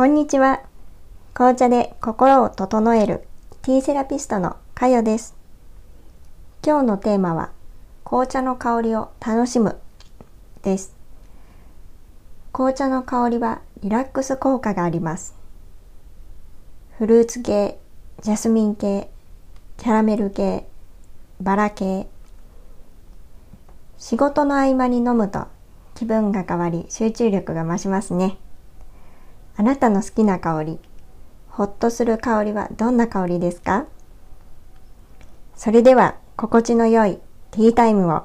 [0.00, 0.62] こんにちは。
[1.34, 3.28] 紅茶で心を整える
[3.60, 5.36] ティーセラピストのかよです。
[6.64, 7.50] 今日のテーマは
[8.02, 9.78] 紅茶の香りを楽しむ
[10.62, 10.96] です。
[12.50, 15.34] 紅茶の香りはリラックス効果があります。
[16.96, 17.78] フルーツ系、
[18.22, 19.10] ジャスミン系、
[19.76, 20.66] キャラメル系、
[21.42, 22.06] バラ系。
[23.98, 25.48] 仕事の合間に飲むと
[25.94, 28.38] 気分が変わり集中力が増しますね。
[29.60, 30.78] あなたの好きな香り、
[31.50, 33.84] ほっとする香りはどんな香りですか？
[35.54, 37.18] それでは心地の良い
[37.50, 38.22] ティータイムを。